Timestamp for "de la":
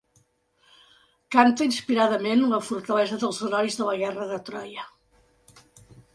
3.83-4.01